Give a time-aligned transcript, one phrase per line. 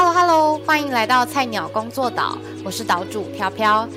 [0.00, 3.88] Hello Hello，欢迎来到菜鸟工作岛，我是岛主飘飘。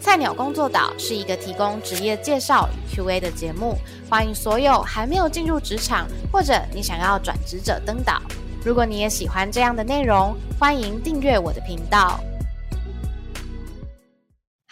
[0.00, 3.76] 菜鸟工作岛是一个提供职业介绍与 Q&A 的节目，
[4.08, 8.22] 欢迎所有还没有进入职场或者你想要转职者登岛。
[8.64, 12.18] 如果你也喜欢这样的内容，欢迎订阅我的频道。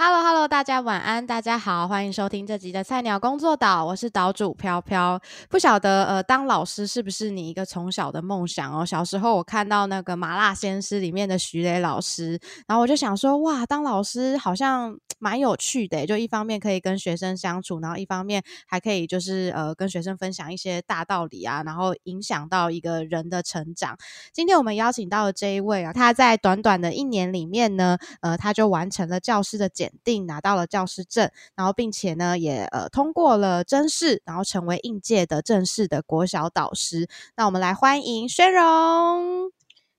[0.02, 5.20] Hello Hello，大家晚安，大家好，欢迎收听这集的菜鸟工作岛，我是岛主飘飘。
[5.50, 8.86] 不晓得呃，当老师是不是你一个从小的梦想哦？
[8.86, 23.98] 小时候我看到那个《麻辣鲜师》里面的徐磊老师，然后我就想说，哇，当老师好像蛮有趣的，就一方面可以跟学生相处，然后一方面还可以就是呃跟学生分享一些大道理啊，然后影响到一个人的成长。
[24.32, 29.89] 今天我们邀请到的这一位啊，他在短短的一年里面呢，呃，他就完成了教师的检。
[30.04, 37.08] 定拿到了教师证，然后并且呢也呃通过了甄试，然后成为应届的正式的国小导师。
[37.36, 39.50] 那我们来欢迎宣荣，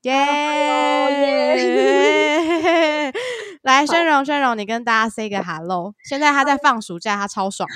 [0.02, 0.12] 耶！
[3.62, 5.94] 来，宣荣，宣荣，你跟大家 say 个 hello。
[6.04, 7.68] 现在他在放暑假，他超爽。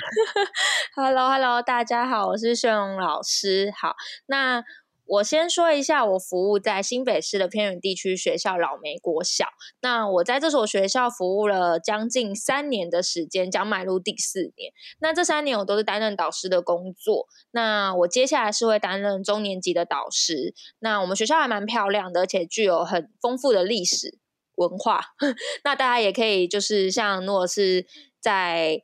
[0.95, 3.73] Hello，Hello，大家好，我是宣荣老师。
[3.75, 4.63] 好，那。
[5.07, 9.45] 我先说一下，我服务在新北市的偏远地区学校老梅国小。
[9.81, 14.73] 那我在这所学校服务了将近三年的时间，将迈入第四年。
[14.99, 17.27] 那这三年我都是担任导师的工作。
[17.51, 20.53] 那我接下来是会担任中年级的导师。
[20.79, 24.19] 那我们学校还蛮漂亮的，而且具有很丰富的历史
[24.55, 25.01] 文化。
[25.63, 27.85] 那大家也可以就是像如果是
[28.19, 28.83] 在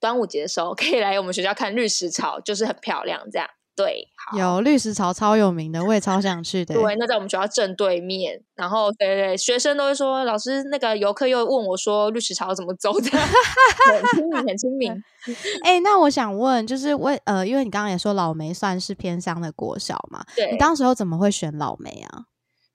[0.00, 3.48] 端午节的时候，可以来我们学校看绿石草，就是很漂亮这样。
[3.76, 4.06] 对，
[4.38, 6.74] 有绿石潮超有名的，我也超想去的。
[6.74, 8.40] 对，那在我们学校正对面。
[8.54, 13.10] 然后，对对，学生都会说，老师那个游客又问我说，绿石潮怎么走的？
[13.10, 15.02] 很亲民，很亲民。
[15.64, 20.24] 哎，那我想问，就是为呃，因为你刚刚也说老梅算是偏乡的国小嘛？
[20.36, 20.52] 对。
[20.52, 22.26] 你当时候怎么会选老梅啊？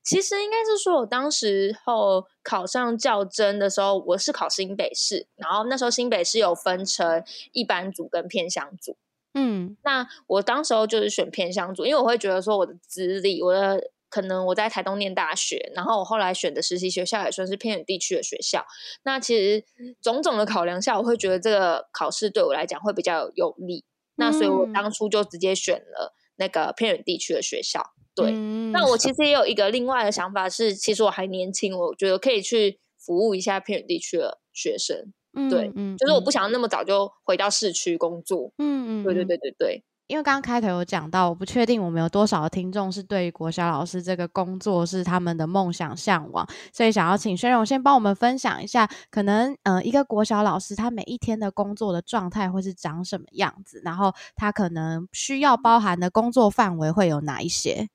[0.04, 7.24] 其实应该是说，我当时候考上教真的时候，我是考新北市，然后那时候新北市有分成
[7.54, 8.98] 一般组跟偏乡组。
[9.34, 13.80] 嗯，那我当时候就是选偏乡组，因为我会觉得说我的资历，我的
[14.10, 18.66] 可能我在台东念大学，然后我后来选的实习学校也算是偏远地区的学校。
[19.04, 19.64] 那其实
[20.02, 23.86] 种种的考量下，我会觉得这个考试对我来讲会比较有利。
[24.16, 27.82] 那所以我当初就直接选了那个偏远地区的学校。
[28.16, 28.32] 对，
[28.74, 35.14] 那我其实也有一个另外的想法是，其实我还年轻，我觉得可以去服务一下偏远地区的学生。
[35.48, 38.52] 对，嗯，就是我不想那么早就回到市区工作。
[38.58, 39.84] 嗯嗯，对对对对对。
[40.08, 57.88] 因为刚刚开头有讲到，我不确定我们有多少的听众是对于国小老师这个工作是他们的梦想向往，所以想要请轩荣先帮我们分享一下，可能呃一个国小老师他每一天的工作的状态会是长什么样子，然后他可能需要包含的工作范围会有哪一些。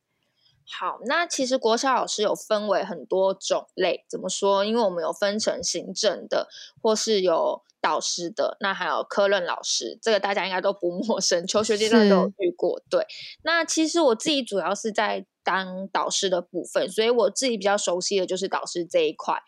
[0.67, 4.65] 好，那其实国小老师有分为很多种类，怎么说？
[4.65, 6.49] 因为我们有分成行政的，
[6.81, 12.81] 或是有导师的，那还有科任老师，这个大家应该都不 陌生，求学阶段都有遇过。
[12.89, 13.07] 对，
[13.43, 19.39] 那其实我自己主要是在当导师的部分，所以我自己比较熟悉的就是导师这一块。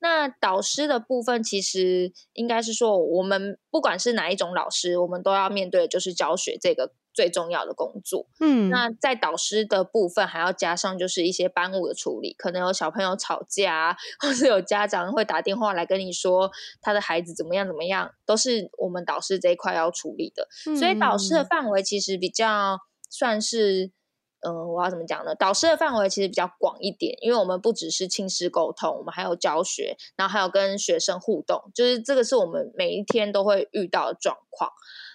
[0.00, 6.92] 那导师的部分，其实应该是说，我们不管是哪一种老师，我们都要面对的就是教学这个。
[7.14, 16.50] 最重要的工作，嗯，那在导师的部分还要加上就是一些班务的处理，可能有小朋友吵架，或是有家长会打电话来跟你说
[16.82, 20.48] 他的孩子怎么样怎么样，都是我们导师这一块要处理的。
[20.76, 23.92] 所以导师的范围其实比较算是，
[24.40, 25.36] 嗯，我要怎么讲呢？
[25.36, 34.70] 导师的范围其实比较广一点，因为我们不只是亲师沟通，我们还有教学，然后还有跟学生互动，就是这个是我们每一天都会遇到的状况。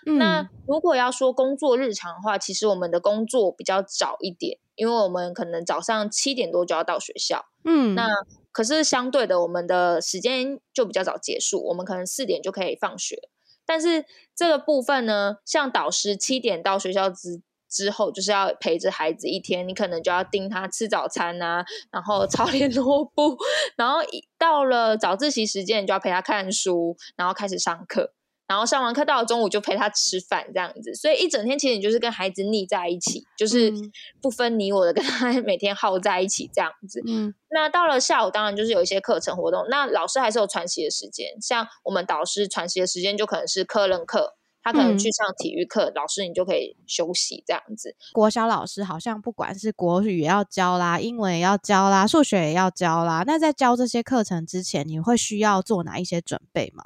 [0.06, 7.46] 那如果要说工作日常的话，其实我们的工作比较早一点，因为我们可能早上七点多就要到学校。
[7.66, 8.08] 嗯，那
[8.52, 13.30] 可是相对的，我们的时间就比较早结束，我们可能四点就可以放学。
[13.66, 14.06] 但是
[14.36, 23.38] 这个部分呢，像导师七点到学校之之后，就是要陪着孩子一天，你可能就要盯他吃早餐啊，然后抄 联络簿，
[23.76, 24.00] 然后
[24.40, 28.14] 到了早自习时间，你就要陪他看书，然后开始上课。
[28.50, 33.72] 然后上完课到了中午就陪他吃饭这样子，所以一整天其实你就是跟孩子腻在一起，就是
[34.20, 37.00] 不分你我的跟他 每天耗在一起这样子。
[37.06, 47.96] 嗯，那到了下午当然就是有一些课程活动，那老师还是有喘息的时间，像我们导师喘息的时间就可能是课任课，他可能去上体育课，老师你就可以休息这样子。
[48.14, 53.24] 国小老师好像不管是国语也要教啦，英文也要教啦，数学也要教啦。
[53.28, 56.84] 那在教这些课程之前，你会需要做哪一些准备吗？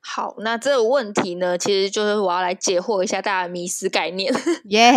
[0.00, 4.32] 好，那这个问题呢，其实就是我要来解惑一下大家的迷思概念。
[4.70, 4.90] 耶，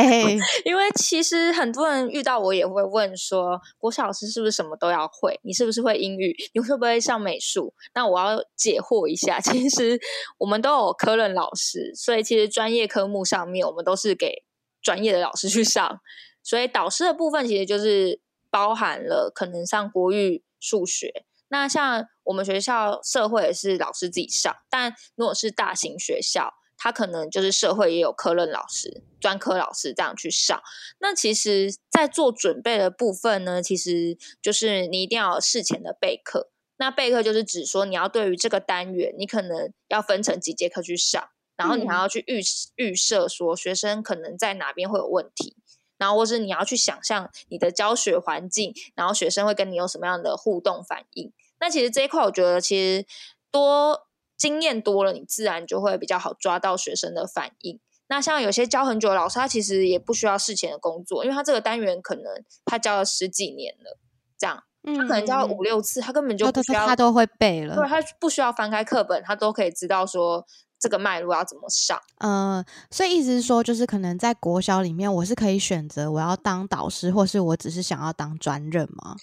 [0.66, 5.40] 因为其实很多人遇到我也会问说，国小老师是不是什么都要会？
[5.44, 6.36] 你是不是会英语？
[6.54, 7.74] 你会不会上美术？
[7.94, 10.00] 那我要解惑一下，其实
[10.38, 14.44] 我们都有科任老师，所以其实专业科目上面我们都是给
[14.82, 16.00] 专业的老师去上。
[16.44, 21.26] 所以导师的部分其实就是包含了可能上国语、数学。
[21.50, 30.62] 那像我们学校社会也是老师自己上，但如果是大型学校，他可能就是社会也有科任老师、专科老师这样去上。
[31.00, 36.50] 那其实，在做准备的部分呢，其实就是你一定要事前的备课。
[36.78, 42.42] 那备课就是指说，你要对于这个单元，你可能要分成几节课去上，然后你还要去预
[42.76, 45.56] 预设说学生可能在哪边会有问题。
[46.00, 51.32] 然后，或是你要去想象你的教学环境，然后学生会跟你有什么样的互动反应。
[51.62, 53.06] 那其实这一块，我觉得其实
[53.50, 57.80] 多经验多了，你自然就会比较好抓到学生的反应。
[58.08, 62.26] 那像有些教很久的老师，他其实也不需要事前的工作，因为他这个单元可能
[62.66, 63.98] 他教了十几年了，
[64.38, 67.76] 这样他可能教了五六次，他根本就不需要，他都会背了。
[67.76, 70.46] 对他不需要翻开课本，他都可以知道说。
[70.82, 72.02] 这个脉络要怎么上？
[72.22, 79.16] 嗯，所以意思是说，就是可能在国小里面，我是可以选择我要当导师，或是我只是想要当专任吗？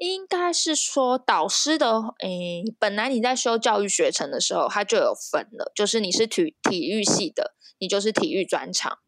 [0.00, 8.98] 应该是说导师的，诶，本来你在修教育学程的时候，他就有分了，就是你是体体育系的，你就是体育专长，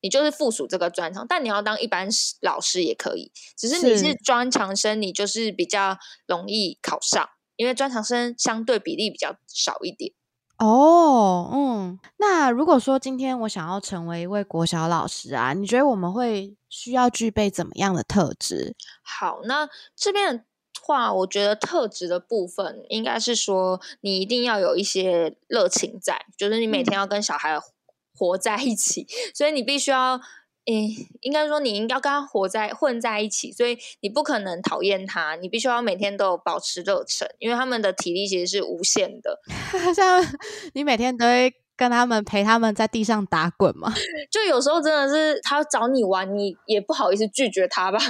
[0.00, 1.26] 你就是附属这个专长。
[1.28, 2.08] 但你要当一般
[2.40, 5.98] 老师也可以，只是你是专长生，你就是比较
[6.28, 10.12] 容易考上，因为专长生相对比例比较少一点。
[10.58, 18.76] 哦，嗯，那如果说今天我想要成为一位国小老师啊，你觉得我们会需要具备怎么样的特质？
[19.02, 20.44] 好，那这边的
[20.82, 27.58] 话，我觉得特质的部分应该是说，你一定要有一些热情在，就是你每天要跟小孩
[28.14, 30.20] 活在一起，所以你必须要。
[30.66, 30.90] 诶，
[31.20, 39.38] 应该说你应该跟他活在混在一起，所以你不可能讨厌他，你必须要每天都有保持热忱，因为他们的体力其实是无限的。
[39.94, 40.20] 像
[40.74, 43.92] 你每天都会跟他们陪他们在地上打滚吗？
[44.30, 47.98] 就有时候真的是他找你玩，你也不好意思拒绝他吧。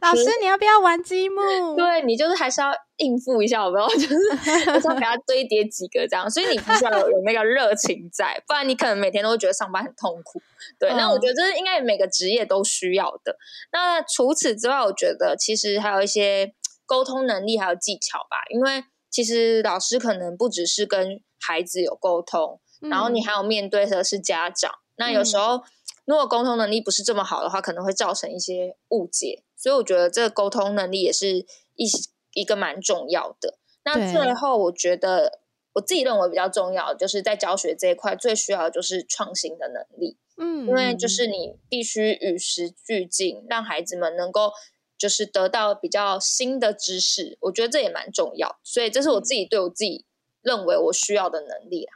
[0.00, 1.76] 老师，你要不要玩积木？
[1.76, 3.86] 对你就是还是要应付一下，有没有？
[3.96, 10.40] 就是要给他堆叠几个这样，所以你必须要有有那个热情在，不然你可能每天都会觉得上班很痛苦。
[10.78, 13.36] 对，那我觉得这是应该每个职业都需要的。
[13.72, 16.54] 那除此之外，我觉得其实还有一些
[16.86, 18.82] 沟通能力还有技巧吧，因为
[19.16, 24.70] 其实老师可能不只是跟孩子有沟通，然后你还有面对的是家长。
[24.96, 25.62] 那有时候。
[26.08, 31.84] 如果沟通能力不是这么好的话，可能会造成一些误解，所以我觉得这个沟通能力也是一
[32.32, 33.58] 一个蛮重要的。
[33.84, 35.40] 那最后，我觉得
[35.72, 40.16] 我自己认为比较重要，就是在教学这一块最需要的就是创新的能力。
[40.36, 44.52] 嗯，因为就是你必须与时俱进，让孩子们能够
[44.98, 48.58] 就是得到比较新的知识，我觉得这也蛮重要。
[48.62, 50.04] 所以这是我自己对我自己
[50.42, 51.92] 认为我需要的能力啊。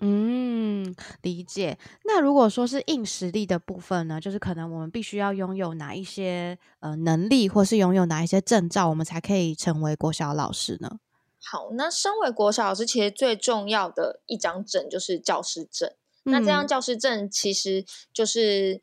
[0.00, 1.78] 嗯，理解。
[2.04, 10.98] 那如果说是硬实力的部分呢，就是可能我们必须要拥有哪一些呃能力，或是拥有哪一些证照，我们才可以成为国小老师呢？
[11.42, 15.92] 好，那身为国小老师，其实最重要的一张证就是教师证。
[16.24, 18.82] 那这张教师证其实就是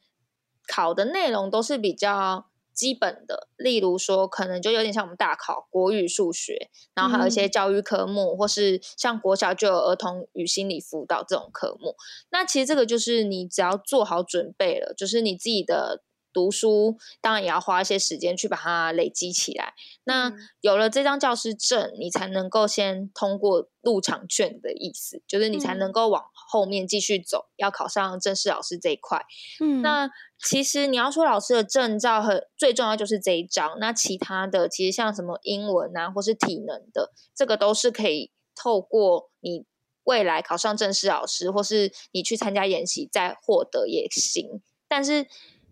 [0.68, 2.48] 考的内容都是比较。
[2.74, 11.96] 基本的，例如说，可能就有点像我们大考国语、数学，然后还有一些教育科目，或是像国小就有儿童与心理辅导这种科目。
[12.32, 16.04] 那其实这个就是你只要做好准备了，就是你自己的。
[16.36, 19.76] 读书当然也要花一些时间去把它累积起来。
[20.06, 29.26] 那有了这张教师证，你才能够先通过入场券的意思，就是你才能够往后面继续走，要考上正式老师这一块。
[29.60, 30.08] 嗯，那
[30.38, 39.66] 其实你要说老师的证照很最重要就是这一张，那其他的其实像什么英文啊，或是体能的，这个都是可以透过你
[40.04, 44.62] 未来考上正式老师，或是你去参加演习再获得也行。
[44.88, 45.26] 但是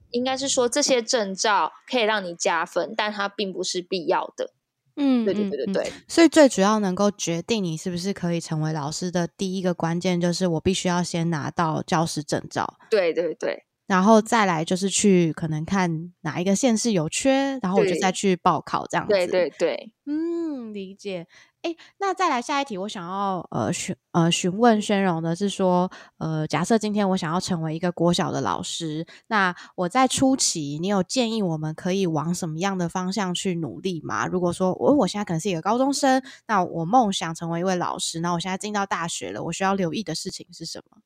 [0.09, 4.51] 应该是说这些证照可以让你加分，但它并不是必要的。
[4.95, 5.91] 嗯，对对对对对。
[6.07, 12.77] 所以最主要能够决定你是不是可以成为老师的第一个关键，就是我必须要先拿到教师证照。
[12.89, 13.63] 对对对。
[13.91, 19.11] 然后再来就是去可能看哪一个县市有缺，然后我就再去报考这样子。
[19.11, 21.27] 对对对，嗯，理解。
[21.61, 34.25] 哎，那再来下一题，我想要呃询呃询问宣荣的是说，呃，假设今天我想要成为一个国小的老师，那我在初期，你有建议我们可以往什么样的方向去努力吗？
[34.25, 41.01] 如果说我我现在可能是一个高中生，那我梦想成为一位老师，那我现在进到大学了，我需要留意的事情是什么？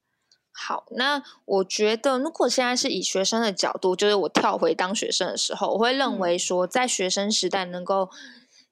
[0.58, 8.10] 好，那我觉得，如果现在是以学生的角度，就是我跳回当学生的时候，我会认嗯为说，在学生时代能够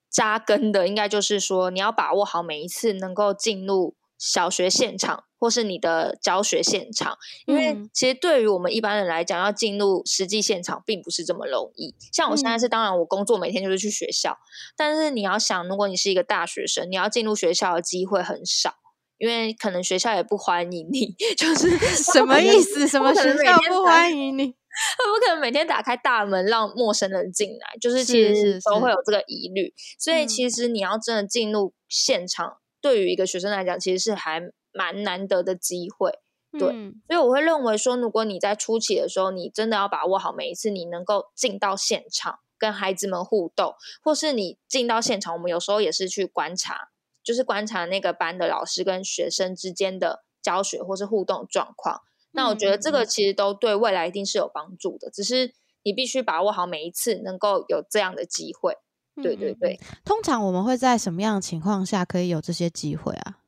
[0.08, 11.94] 扎根的，应该就是说，你要把握好每一次能够进入小学现场，或是你的教学现场，因为嗯其实对于我们一般人来讲，要进入实际现场并不是这么容易。
[12.10, 14.38] 像我现在嗯是，当然我工作每天就是去学校，
[14.74, 18.76] 但是你要想，如果你是一个大学生，你要进入学校的机会很少。
[19.18, 22.86] 因为可能学校也不欢迎你， 就是什么意思？
[22.88, 24.54] 什么学校不欢迎你？
[24.98, 29.72] 他不可能每天打开大门让陌生人进来，就是其实都是都会有这个疑虑。
[29.98, 34.40] 所以嗯其实你要真的进入现场，对于一个学生来讲，其实是还
[34.72, 36.18] 蛮难得的机会。
[36.58, 46.90] 对嗯所以我会认为说，如果你在初期的时候，你真的要把握好每一次你能够进到现场跟孩子们互动，或是你进到现场，我们有时候也是去观察，
[47.24, 52.02] 就是观察那个班的老师跟学生之间的教学或是互动状况。
[52.32, 58.76] 那我觉得这嗯个其实都对未来一定是有帮助的，只是你必须把握好每一次能够有这样的机会。
[59.22, 63.38] 对对对，嗯通常我们会在什么样的情况下可以有这些机会啊？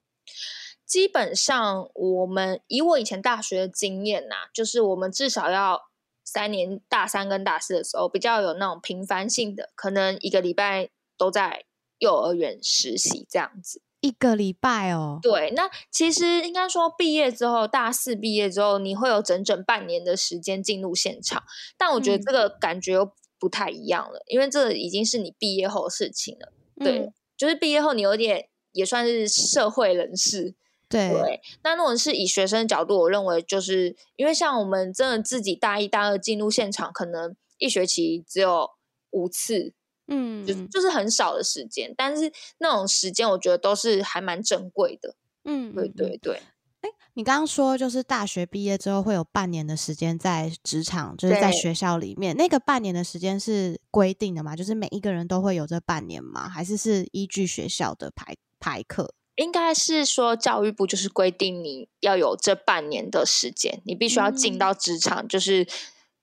[0.86, 5.88] 基本上我们以我以前大学的经验呐、就是我们至少要
[6.24, 11.64] 三年大三跟大四的时候，比较有那种频繁性的，可能一个礼拜都在
[11.98, 13.82] 幼儿园实习这样子。
[14.00, 21.42] 一个礼拜哦，对，那其实应该说毕业之后，大四毕业之后，你会有整整半年的时间进入现场，
[21.76, 22.22] 但我觉得嗯。
[22.24, 26.52] 这个感觉又不太一样了，因为这已经是你毕业后的事情了。
[26.76, 27.12] 对，嗯。
[27.36, 30.54] 就是毕业后你有点也算是社会人士，
[30.88, 31.10] 对。
[31.10, 38.70] 对，那如果是以学生的角度，我认为就是因为像我们真的自己大一、大二进入现场，可能一学期只有
[39.10, 39.72] 五次，
[40.08, 45.14] 嗯，就就是很少的时间，但是那种时间我觉得都是还蛮珍贵的。
[45.44, 46.42] 嗯，对对对
[46.80, 52.36] 对，你刚刚说，就是大学毕业之后会有半年的时间在职场，就是在学校里面。
[52.36, 54.54] 那个半年的时间是规定的吗？
[54.54, 56.48] 就是每一个人都会有这半年吗？
[56.48, 59.14] 还是是依据学校的排排课？
[59.36, 65.28] 应该是说教育部就是规定你要有这半年的时间，你必须要进嗯到职场。
[65.28, 65.66] 就是，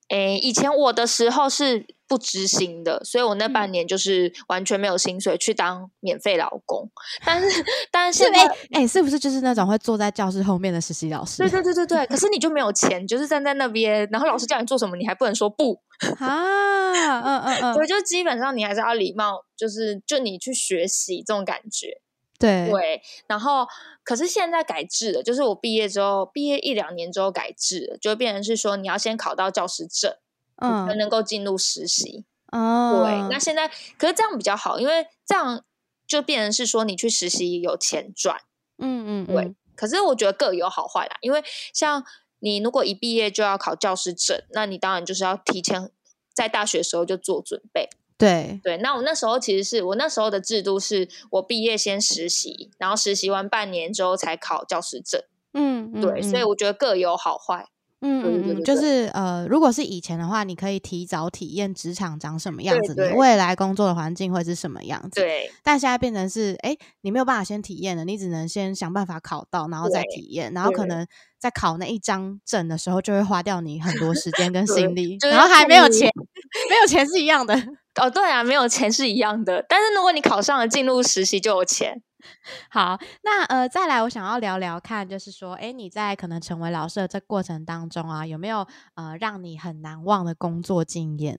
[0.09, 6.89] 诶，以前我的时候是不执行的，所以我那半嗯年就是完全没有薪水去当免费劳工。
[7.25, 15.79] 但是，但是哎哎、是不是就是那种会坐在教室后面的实习老师对对对对对，可是你就没有钱，就是站在那边，然后老师叫你做什么，你还不能说不。
[16.19, 17.21] 啊？
[17.21, 22.01] 嗯嗯嗯，对，就基本上你还是要礼貌，就是就你去学习这种感觉。
[22.39, 23.65] 对对，然后
[24.03, 30.15] 可是现在改制了，就是我毕业之后，毕业一两年之后改制了，就变成是说你要先考到教师证，
[30.57, 32.25] 嗯才嗯能够进入实习。
[32.51, 35.63] 哦，对，那现在可是这样比较好，因为这样
[36.05, 38.41] 就变成是说你去实习有钱赚。
[38.77, 42.03] 嗯嗯对嗯可是我觉得各有好坏啦，因为像
[42.39, 45.89] 你如果一毕业就要考教师证，那你当然就是要提前
[46.33, 47.89] 在大学时候就做准备。
[48.17, 55.21] 对对，那我那时候其实是我那时候的制度是我毕业先实习，然后实习完半年之后才考教师证。
[55.53, 57.67] 嗯嗯对，所以嗯我觉得各有好坏。
[58.05, 65.21] 嗯就是呃，如果是以前的话，你可以提早体验职场长什么样子，对对你未来工作的环境会是什么样子。
[65.21, 71.07] 对但现在变成是，哎，你没有办法先体验了，你只能先想办法考到，然后再体验，然后可能
[71.39, 76.11] 在考那一张证的时候，就会花掉你很多时间跟对心力，就是然后还没有钱，
[76.69, 77.55] 没有钱是一样的。
[78.01, 82.01] 哦，对啊，没有钱是一样的，但是如果你考上了进入实习就有钱。
[82.69, 91.37] 好，那呃，再来，我想要聊聊看，就是说，哎，你在可能成为老师的这过程当中啊，有没有呃让你很难忘的工作经验？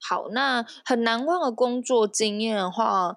[0.00, 3.16] 好，那很难忘的工作经验的话，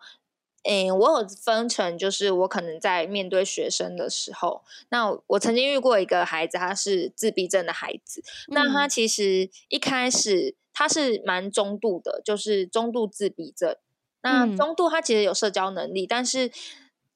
[0.63, 13.75] 诶，我有分成，就是我可能在面对学生的时候，那我曾经遇过一个孩子，他是自闭症的孩子，那他嗯其实一开始他是蛮中度的，就是中度自闭症。
[14.21, 16.51] 那嗯中度他其实有社交能力，但是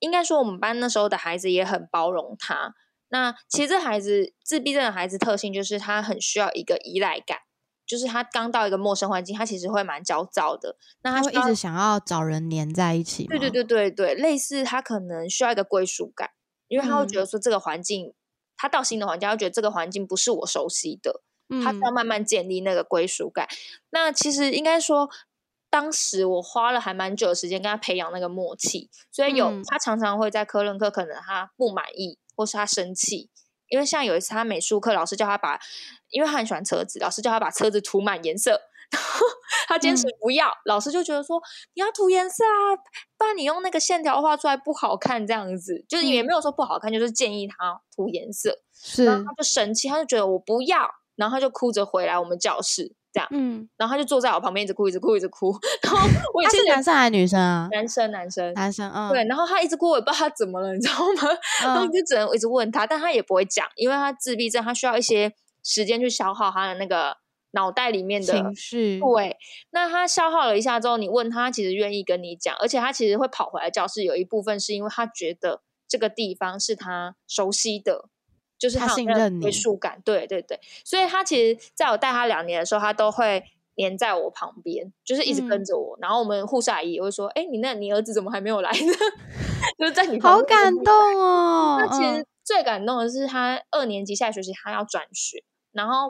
[0.04, 2.76] 应该说我们班那时候的孩子也很包容他。
[3.08, 7.38] 那其实这孩子自闭症的孩子特性就是他很需要一个依赖感，
[7.86, 10.76] 就是他刚到一个陌生环境，他其实会蛮焦躁的。
[11.04, 13.30] 那他会一直想要找人黏在一起吗？
[13.30, 16.32] 对对对对对，类似他可能需要一个归属感，
[16.68, 18.14] 因为他会觉嗯得说这个环境，
[18.58, 21.22] 他到新的环境，他会觉得这个环境不是我熟悉的，
[21.64, 23.48] 他需要慢慢建立那个归属感。
[23.92, 25.10] 那其实应该说，
[25.74, 33.32] 当时我花了还蛮久的时间跟他培养那个默契，所以有他常常会在科任课，可能他不满意，或是他生气。
[33.70, 35.60] 因为像有一次，他美术课老师叫他把，
[36.10, 38.52] 因为他很喜欢车子，老师叫他把车子涂满颜色，
[38.94, 39.26] 然后
[39.68, 41.42] 他坚持不要，老师就觉得说
[41.74, 42.78] 你要涂颜色啊，
[43.18, 45.84] 不然你用那个线条画出来不好看，这样子。
[45.90, 52.96] 就是也没有说不好看，就是建议他涂颜色，是，然后他就生气，他就觉得我不要，然后他就哭着回来我们教室。
[53.14, 55.56] 这样，嗯，然后他就坐在我旁边，一直哭，一直哭，一直哭。
[55.84, 56.00] 然后
[56.34, 57.70] 我也是男生还是女生啊？
[57.72, 59.24] 男生，男生，男生，嗯，对。
[59.26, 61.30] 然后他一直哭，我也不知道他怎么了，你知道吗？
[61.62, 65.32] 然后就只能一直问他，但他也不会讲，因为他自闭症，他需要一些
[65.64, 67.16] 时间去消耗他的那个
[67.52, 69.00] 脑袋里面的情绪。
[69.00, 69.38] 对，
[69.70, 78.10] 那他消耗了一下之后，你问他，其实愿意跟你讲，而且他其实会跑回来教室，有一部分是因为他觉得这个地方是他熟悉的。
[78.64, 83.44] 就是他信任归属感，对对对，所以他其实在我带他两年的时候，他都会
[83.76, 85.98] 黏在我旁边，就是一直跟着我。
[86.00, 88.94] 然后我们护士阿姨也会说：“哎，你那你儿子怎么还没有来呢？”
[89.78, 91.78] 就是在你好感动哦。
[91.78, 95.44] 那其实最感动的是他二年级下学期他要转学，
[95.74, 96.10] 然后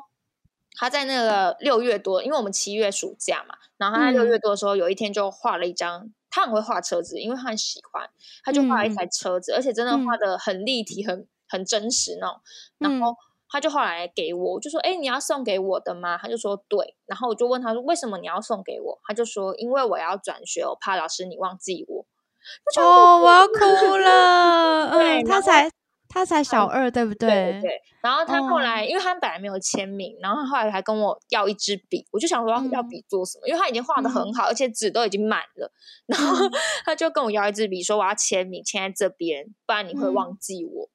[0.75, 8.07] 他在那个六月多，因为我们七月暑假嘛，然后他在六月多的时候，有一天就画了一张，他很会画车子，因为他很喜欢，
[8.43, 11.27] 他就画了一台车子，而且真的画的很立体，很。
[11.49, 12.41] 很真实那种，
[12.79, 13.15] 然后
[13.49, 22.05] 他就后来给我，就说：“哎，你要送给我的吗？”他就说：“对。”然后我就问他说：“为什么你要送给我？”他就说：“因为我要转学，我怕老师你忘记我。”
[22.81, 24.89] 哦，我要哭了。
[24.89, 25.69] 嗯，他才
[26.09, 27.59] 他才小二，对不对？
[27.61, 27.81] 对。
[28.01, 33.47] 然后他后来，因为他本来没有签名，然后后来还跟我要一支笔，我就想说要要笔做什么？
[33.47, 35.71] 因为他已经画的很好，而且纸都已经满了。
[36.05, 36.35] 然后
[36.83, 40.89] 他就跟我要一支笔，说我要签名，签在这边，不然你会忘记我。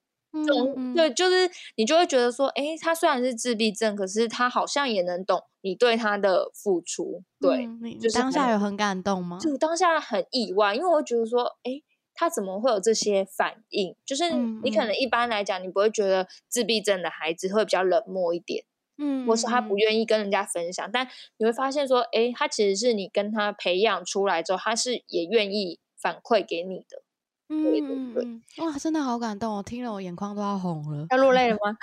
[0.47, 7.23] 懂对，就是你就会觉得说，哎，他虽然是自闭症，可是他好像也能懂你对他的付出。
[7.41, 7.67] 对，
[7.99, 9.39] 就是当下有很感动吗？
[9.41, 11.83] 就当下很意外，因为我觉得说，哎，
[12.15, 13.97] 他怎么会有这些反应？
[14.05, 14.31] 就是
[14.63, 18.65] 你可能一般来讲，你不会觉得自闭症的孩子会比较冷漠一点，
[18.99, 20.91] 嗯，或是他不愿意跟人家分享。
[20.93, 21.09] 但
[21.39, 27.03] 你会发现说，哎，他其实是你跟他培养出来之后，他是也愿意反馈给你的。
[27.51, 31.77] 嗯嗯哇，真的好感动，我听了我眼眶都要红了，要落泪了吗？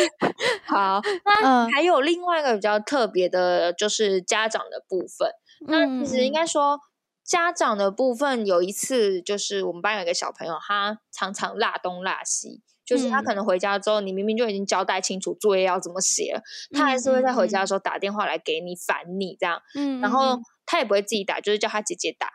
[0.66, 5.28] 好，那还有另外一个比较特别的，就是家长的部分。
[5.66, 6.78] 那其实应该说，
[7.24, 16.42] 家长的部分有一次，就是我们班有一个小朋友，他常常落东落西，就是他可能回家之后，你明明就已经交代清楚作业要怎么写了，
[16.72, 19.60] 他还是会在回家的时候打电话来给你烦你这样。
[19.74, 22.28] 嗯，然后他也不会自己打，就是叫他姐姐打。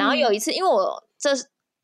[0.00, 1.30] 然后有一次，因为我这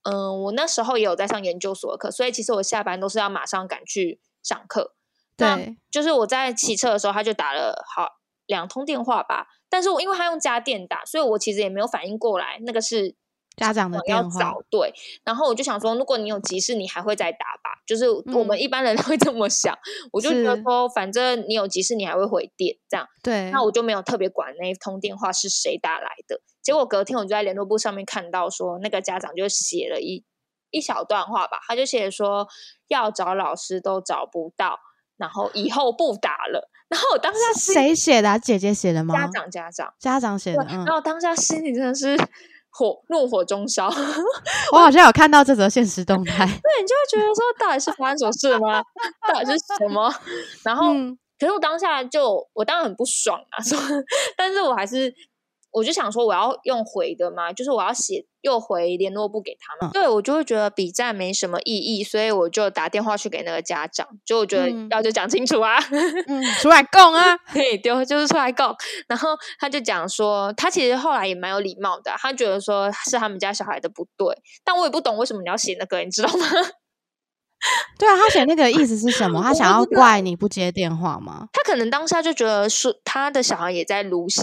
[0.04, 4.94] 嗯，我那时候也有在上研究所的课，所以其实我下班都是要马上赶去上课。
[5.36, 8.08] 对，就是我在骑车的时候，他就打了好
[8.46, 9.48] 两通电话吧。
[9.68, 13.16] 但是我因为他用家电打，所以我其实也没有反应过来，那个是
[13.56, 14.54] 家长的电话。
[14.70, 14.92] 对，
[15.24, 17.80] 然后我就想说，如果你有急事，你还会再打吧？
[17.86, 19.76] 就是我们一般人 会这么想。
[20.12, 23.06] 我就觉得说，反正你有急事，你还会回电这样。
[23.22, 26.40] 对，那我就没有特别管那一通电话是谁打来的。
[26.62, 30.24] 结果隔天我就在联络部上面看到说，那个家长就写了一
[30.70, 32.46] 一小段话吧，他就写说
[32.88, 34.78] 要找老师都找不到，
[35.16, 36.68] 然后以后不打了。
[36.88, 38.38] 然后我当下谁写的？
[38.38, 39.14] 姐姐写的吗？
[39.14, 40.64] 家长家长家长写的。
[40.64, 42.16] 然后当下心里真的是
[42.76, 43.88] 火怒火中烧。
[44.72, 46.44] 我好像有看到这则现实动态。
[46.44, 48.82] 对，你就会觉得说，到底是发生什么事吗？
[49.32, 50.12] 到底是什么？
[50.62, 50.92] 然后，
[51.38, 53.78] 可是我当下就我当然很不爽啊，说，
[54.36, 55.14] 但是我还是。
[55.76, 59.92] 我就想说，我要用回的嘛，就是我要写又回联络部给他们。
[59.92, 65.76] 对我就会觉得比战没什么意义，所以我就打电话去给那个家长，就我觉得要就讲清楚啊，
[66.28, 68.74] 嗯，出来供啊，可以丢，就是出来供。
[69.06, 74.34] 然后他就讲说，他其实后来也蛮有礼貌的，他觉得说是他们家小孩的不对，
[74.64, 76.46] 但我也不懂为什么你要写那个，你知道吗？
[77.98, 79.42] 对啊，他写那个意思是什么？
[79.42, 81.48] 他想要怪你不接电话吗？
[81.52, 84.42] 他可能当下就觉得是他的小孩也在撸小。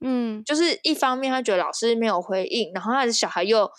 [0.00, 3.70] 嗯，就是一方面他觉得老师没有回应，然后他的小孩又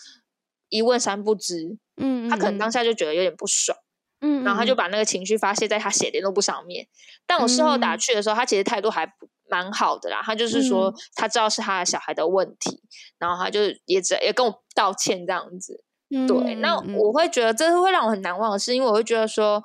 [0.69, 3.77] 一问三不知，嗯，他可能当下就觉得有点不爽，
[4.21, 6.87] 嗯，然后他就把那个情绪发泄在他写联络簿上面。
[7.25, 9.11] 但我事后打去的时候，他其实态度还
[9.49, 12.81] 蛮好的啦，他就是说他知道是他的小孩的问题，
[13.17, 15.83] 然后他就也只也跟我道歉这样子。
[16.27, 19.63] 对，那我会觉得这是会让我很难忘的事，因为我会觉得说，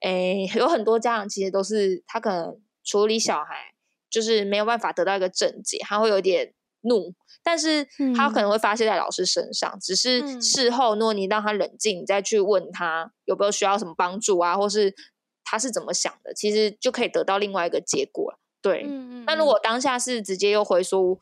[0.00, 3.72] 诶，有很多家长其实都是他可能处理小孩。
[4.10, 9.78] 就是没有办法得到一个正解，他会有点怒，但是他可能会发泄在老师身上。
[9.80, 14.94] 只是事后，如果你让他冷静，你再去问他有没有需要什么帮助啊，或是
[15.44, 18.38] 他是怎么想的，其实就可以得到另外一个结果了。
[18.62, 21.18] 对，嗯那如果当下是直接又回说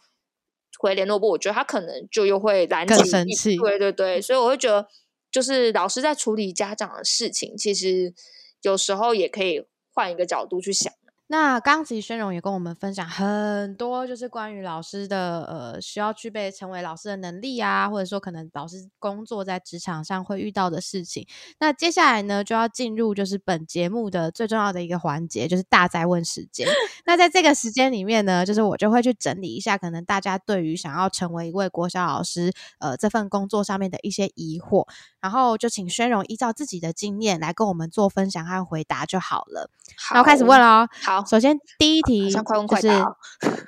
[0.79, 4.87] 回联络部，我觉得他可能就又会燃更起一生气对对对，所以我会觉得，
[5.31, 8.15] 就是老师在处理家长的事情，其实
[8.63, 10.93] 有时候也可以换一个角度去想。
[11.27, 21.27] 那刚其实宣荣也跟我们分享很多，就是关于老师的呃需要具备成为老师的能力啊，或者说可能老师工作在职场上会遇到的事情。
[21.59, 26.69] 那接下来呢，就要进入就是本节目的最重要的一个环节，就是大灾问时间。
[27.07, 34.87] 那在这个时间里面呢，就是我就会去整理一下，可能大家对于想要成为一位国小老师呃这份工作上面的一些疑惑，
[35.21, 39.71] 然后就请宣荣依照自己的经验来跟我们做分享和回答就好了。
[40.13, 40.89] 那我开始问了哦。
[41.21, 42.39] 好，首先第一题就
[42.77, 42.89] 是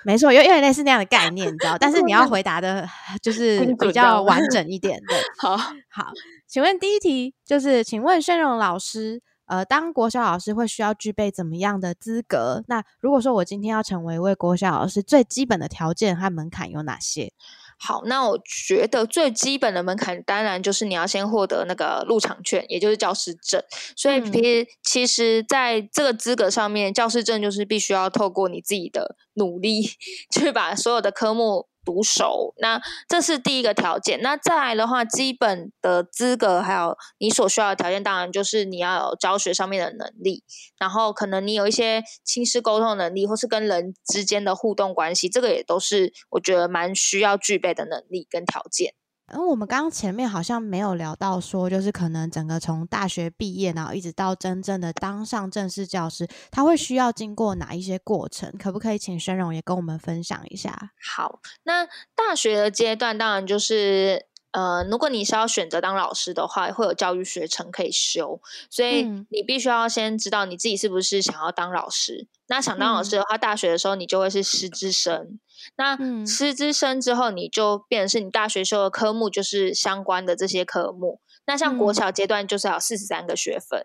[0.04, 2.88] 没错，有有点类似那样的概念，你知道，但是你要 回答的
[3.22, 5.00] 就是比较完整一点。
[5.08, 6.12] 对，好，好，
[6.48, 12.62] 请问第一题就是，请问宣荣老师，呃，当国小老师会需要具备怎么样的资格？
[12.68, 17.32] 那如果说我今天要成为一位国小老师，最基本的条件和门槛有哪些？
[17.78, 23.62] 好，那我觉得最基本的门槛，当然就是你要先获得那个入场券，也就是教师证。
[23.94, 29.82] 所以嗯其实其实在这个资格上面，教师证就是必须要透过你自己的努力，
[30.34, 32.52] 去把所有的科目读熟。
[32.58, 34.20] 那这是第一个条件。
[34.20, 40.42] 那再来的话，基本的资格还有你所需要的条件，当然就是你要有教学上面的能力，
[40.78, 48.94] 然后可能你有一些亲师沟通能力，或是跟人之间的互动关系，这个也都是我觉得蛮需要具备的能力跟条件。
[49.34, 58.52] 因为我们刚刚前面好像没有聊到说，就是可能整个从大学毕业，然后一直到真正的当上正式教师，他会需要经过哪一些过程？
[58.58, 60.92] 可不可以请宣荣也跟我们分享一下？
[61.14, 64.26] 好，那大学的阶段当然就是。
[64.52, 72.26] 呃，如果你是要选择当老师的话，会有教育学程可以修，所以嗯你必须要先知道你自己是不是想要当老师。
[72.46, 75.38] 那想当老师的话，大学的时候你就会是师资生。
[75.76, 76.26] 那嗯。
[76.26, 81.20] 师资生之后，你就变成是你大学修的科目就是相关的这些科目。
[81.46, 81.94] 那像国嗯。
[81.94, 83.84] 小阶段就是要四十三个学分，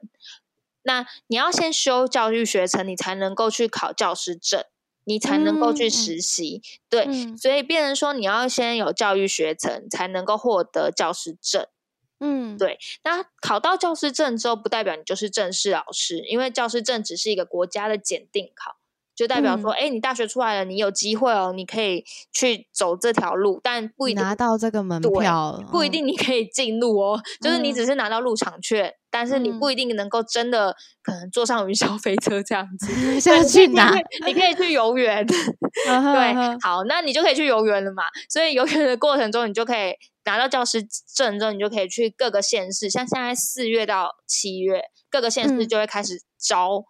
[0.84, 4.64] 那你要先修教育学程，你才能够去考教师证，
[5.06, 6.62] 你才能够去实习。
[6.90, 7.38] 对，嗯。
[7.38, 11.66] 所以变成说你要先有教育学程，才能够获得教师证。
[12.24, 18.76] 嗯，对那考到教师证之后，不代表你就是正式老师，因为教师证只是一个国家的检定考，
[19.22, 22.04] 就代表说，嗯哎、你大学出来了，你有机会哦，你可以
[22.34, 32.88] 去走这条路，但不一定拿到这个门对票，不一嗯定你可以进入哦，就是你嗯只是拿到入场券，但是你嗯不一定能够真的可能坐上云霄飞车这样子。
[33.22, 33.94] 是要去哪？
[34.26, 38.06] 你可以去游园， 对好，那你就可以去游园了嘛。
[38.28, 39.94] 所以游园的过程中，你就可以
[40.26, 40.84] 拿到教师
[41.16, 44.82] 证之后，你就可以去各个县市，像现在四月到七月，
[45.12, 46.84] 各个县市嗯就会开始招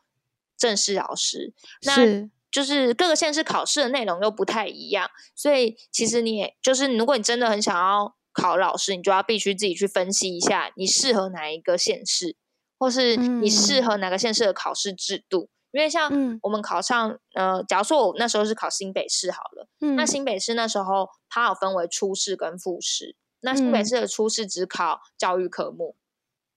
[0.62, 1.54] 正式老师。
[1.88, 12.36] 那就是各个县市考试的内容又不太一样，所以其实你也就是，如果你真的很想要考老师，你就要必须自己去分析一下，你适合哪一个县市，
[12.78, 13.86] 或是你适嗯。
[13.86, 15.50] 合哪个县市的考试制度。
[15.72, 16.38] 因为像嗯。
[16.44, 19.96] 我们考上，呃，假如说我那时候是考新北市好了，嗯。
[19.96, 23.86] 那新北市那时候它有分为初试跟复试，那新北嗯。
[23.86, 25.96] 市的初试只考教育科目，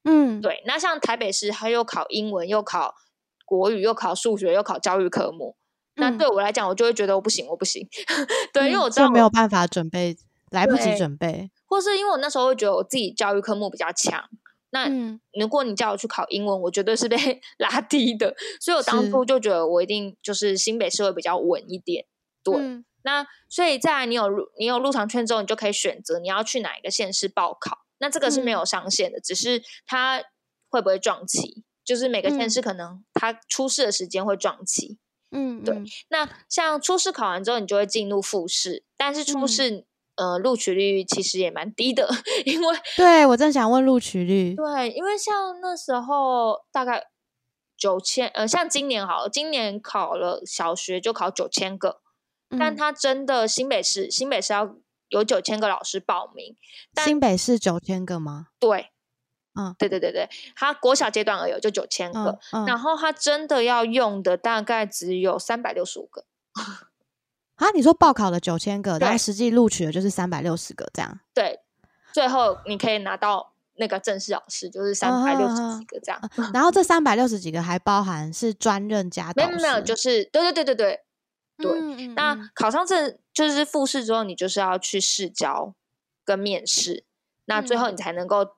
[0.03, 0.41] 嗯。
[0.41, 2.97] 对，那像台北市，它又考英文，又考
[3.45, 5.57] 国语，又考数学，又考教育科目。
[5.97, 7.87] 那嗯对我来讲，我就会觉得我不行，我不行。
[8.53, 10.17] 对，因为嗯我知道就没有我，办法准备，
[10.51, 11.51] 来不及对准备。
[11.67, 14.23] 或是因为我那时候会觉得我自己教育科目比较强。
[14.71, 17.17] 那嗯如果你叫我去考英文，我绝对是被
[17.59, 18.35] 拉低的。
[18.61, 22.07] 所以我当初就觉得我一定就是新北市会比较稳一点。
[22.43, 27.85] 对，嗯那所以在你有入你有入场券之后，你就可以选择你要去哪一个县市报考。
[27.99, 30.23] 那这个是没嗯有上限的，只是它
[30.69, 34.99] 会不会撞期，就是每个县嗯市可能它初试的时间会撞期。
[35.37, 42.09] 嗯对那像初试考完之后，你就会进入复试，但是初嗯试、呃录取率其实也蛮低的，
[42.47, 44.55] 因为对我正想问录取率。
[44.55, 47.09] 对，因为像那时候大概
[47.77, 52.01] 九千，呃，像今年好了，今年考了小学就考九千个，
[52.57, 54.77] 但嗯他真的新北市新北市要
[55.09, 56.55] 有九千个老师报名，
[56.95, 58.47] 但新北市九千个吗？
[58.61, 58.91] 对，
[59.57, 66.25] 嗯对对对对，他国小阶段而已就九千个，嗯嗯然后他真的要用的大概只有三百六十五个，
[67.57, 71.21] 啊，你说报考了九千个，然后对实际录取的就是三百六十个，这样。
[71.33, 71.61] 对，
[72.13, 76.21] 最后你可以拿到那个正式老师，就是三百六十嗯几个这样。
[76.53, 81.01] 然后这三百六十几个还包含是专任加导师，没有没有，就是对对对对对。
[81.57, 85.73] 对那嗯考上证就是复试之后，你就是要去试教
[86.25, 87.05] 跟面试，
[87.45, 88.57] 那最后嗯你才能够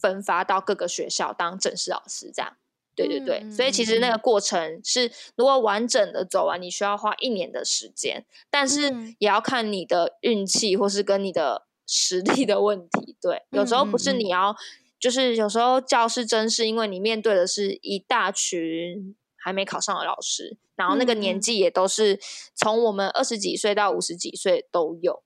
[0.00, 2.56] 分发到各个学校当正式老师这样。
[2.94, 13.16] 对对对，所以其实那个过程是如果完整的走完，你需要花一年的时间，但是也要看你的运气或是跟你的实力的问题。
[13.20, 14.56] 对，有时候不是你要，
[14.98, 22.18] 就是有时候教师真是因为你面对的是一大群还没考上的老师，然后那个年纪也都是
[22.56, 25.22] 从我们二十几岁到五十几岁都有。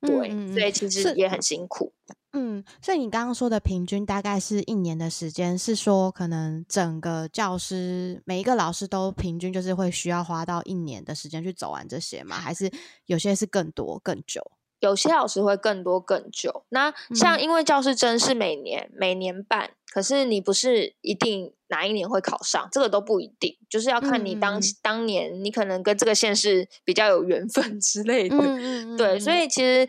[0.00, 1.92] 对，所以其实也很辛苦。
[2.32, 12.36] 嗯，所以你刚刚说的平均大概是一年的时间，是说可能整个教师每一个老师都平均就是会需要花到一年的时间去走完这些吗？
[12.36, 12.70] 还是
[13.06, 14.40] 有些是更多更久？
[14.78, 16.64] 有些老师会更多更久。
[16.70, 28.36] 那像因为教师真是每年每年办，可是你不是一定哪一年会考上，这个都不一定，就是要看你当当年你可能跟这个县市比较有缘分 之类的。
[28.96, 29.86] 对，所以其实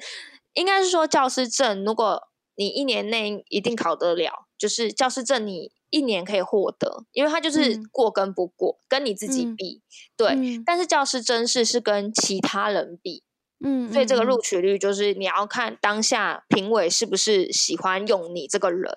[0.56, 2.22] 应该是说教师证，如果
[2.56, 9.82] 你一年内一定考得了，就是教师证你一年可以获得，因为它就是过跟不过跟你自己比。
[10.16, 10.36] 对，
[10.66, 13.24] 但是教师真试是跟其他人比。
[13.64, 18.92] 嗯，所以这个录取率就是你要看当下评委是不是喜欢用你这个人，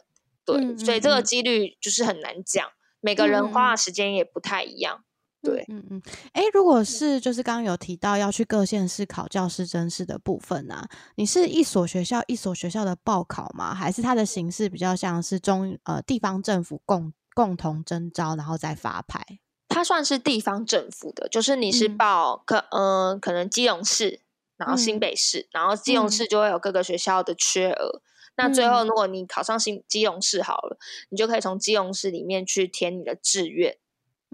[0.46, 2.66] 对，所以这个几率就是很难讲，
[3.00, 5.03] 每个人花的时间也不太一样，
[5.44, 6.02] 对，嗯嗯，
[6.32, 13.74] 哎，如果是就是刚刚有提到要去各县市考教师真试的部分呢，你是一所学校一所学校的报考吗？
[13.74, 19.22] 还是它的形式比较像是中呃地方政府共共同征招然后再发牌？
[19.68, 24.20] 它算是地方政府的，就是你是报可嗯可能基隆市。
[24.56, 28.00] 然后新北市，然后基隆市就会有各个学校的缺额。
[28.36, 30.78] 那最后，如果你考上新基隆市好了，
[31.08, 33.76] 你就可以从基隆市里面去填你的志愿，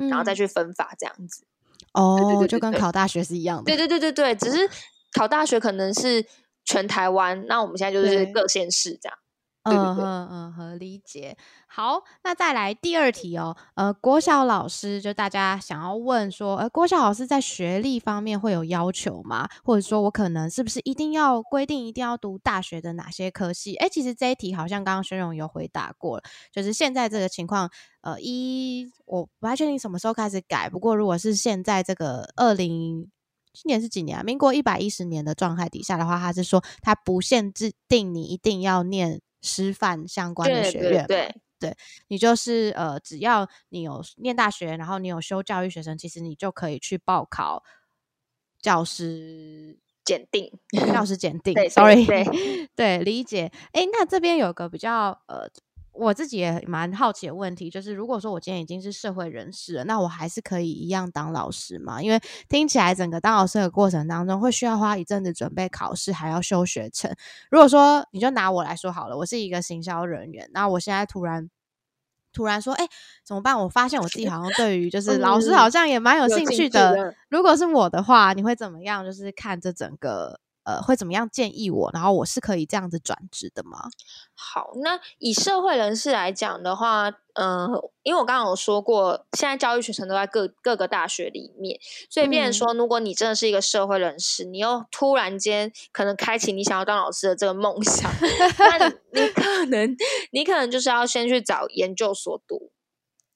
[0.09, 1.45] 然后再去分发这样子。
[1.93, 3.65] 哦，就跟考大学是一样的。
[3.65, 4.69] 对对对对对，只是
[5.13, 6.25] 考大学可能是
[6.65, 9.19] 全台湾，那我们现在就是各县市这样。
[9.65, 11.37] 嗯嗯嗯，和理解。
[11.67, 13.55] 好，那再来第二题哦。
[13.75, 19.49] 呃，国小老师就大家想要问说，呃，国小老师在学历方面会有要求吗？
[19.63, 23.75] 或者说我可能是不是一定要规定一定要读大学的哪些科系？
[23.77, 27.71] 哎，其实这一题好像刚刚轩荣有回答过了，就是现在这个情况，
[28.01, 30.71] 呃，一我不太确定什么时候开始改。
[30.71, 33.11] 不过如果是现在这个二零
[33.53, 34.23] 今年是几年啊？
[34.23, 39.21] 民国一百一十年的状态底下的话，他是说他不限制定你一定要念。
[39.41, 41.77] 师范相关的学院，对对，
[42.09, 47.63] 你就是呃，只要你有念大学，然后你有修教育学生，其实你就可以去报考
[48.61, 50.53] 教师检定，
[50.93, 51.55] 教师检定。
[51.55, 52.25] 对，sorry，对
[52.75, 53.53] 对， 理解。
[53.73, 55.51] 哎，那这边有个比较呃。
[56.01, 62.03] 我自己也蛮好奇的问题，就是如果说我今天已经是社会人士了，那我还是可以一样当老师吗？
[62.03, 67.15] 因为听起来整个当老师的过程当中，会需要花一阵子准备考试，还要修学程。
[67.51, 71.51] 如果说你就拿我来说好了，我是一个行销人员，那我现在突然
[72.33, 72.89] 突然说，哎，
[73.25, 73.59] 怎么办？
[73.59, 77.15] 我发现我自己好像对于就是老师好像也蛮有兴趣的。
[77.29, 79.05] 如果是我的话，你会怎么样？
[79.05, 80.41] 就是看这整个。
[80.71, 81.91] 呃，会怎么样建议我？
[81.93, 83.91] 然后我是可以这样子转职的吗？
[84.35, 87.69] 好，那以社会人士来讲的话，嗯，
[88.05, 91.79] 因为我刚刚有说过，现在教育学程都在各各个大学里面，
[92.09, 98.09] 所以变成说，如果你真的是一个社会人士，你又突然间可能开启你想要当老师的这个梦想，
[98.59, 99.97] 那你可能
[100.31, 102.71] 你可能就是要先去找研究所读。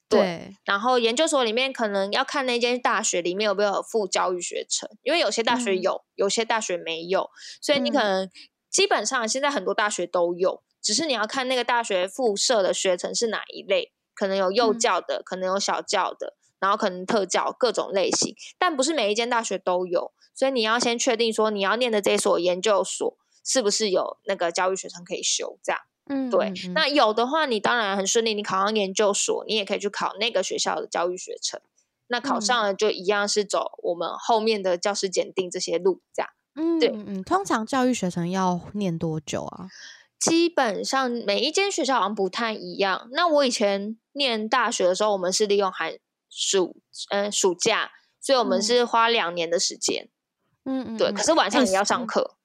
[0.07, 8.29] 对，然后研究所里面可能要看那间大学里面有没有附教育学程，因为有些大学有，有些大学没有，所以你可能
[8.69, 25.81] 基本上现在很多大学都有，只是你要看那个大学附设的学程是哪一类，可能有幼教的，可能有小教的，然后可能特教各种类型，但不是每一间大学都有，所以你要先确定说你要念的这所研究所是不是有那个教育学程可以修，这样。
[26.07, 31.59] 嗯，对，那有的话，你当然很顺利，你考上研究所，你也可以去考那个学校的教育学程。
[32.07, 36.29] 那考上了就一样是走我们后面的教师检定这些路，这样。
[36.53, 39.67] 嗯，对，嗯，通常教育学程要念多久啊？
[40.19, 43.09] 基本上每一间学校好像不太一样。
[43.11, 45.97] 那我以前念大学的时候，我们是利用寒
[46.29, 46.75] 暑，
[47.09, 47.91] 嗯，暑假，
[48.21, 50.07] 所以我们是花两年的时间。
[50.63, 52.35] 嗯嗯，对，可是晚上也要上课。